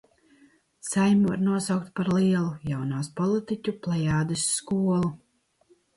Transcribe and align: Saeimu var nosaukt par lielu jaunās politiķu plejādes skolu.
Saeimu 0.85 1.27
var 1.33 1.43
nosaukt 1.49 1.91
par 1.99 2.09
lielu 2.13 2.49
jaunās 2.71 3.11
politiķu 3.21 3.77
plejādes 3.85 4.47
skolu. 4.57 5.13